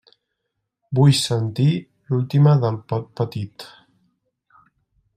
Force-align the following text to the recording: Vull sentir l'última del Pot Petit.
Vull 0.99 1.13
sentir 1.17 1.67
l'última 2.15 2.57
del 2.65 2.83
Pot 2.93 3.09
Petit. 3.23 3.71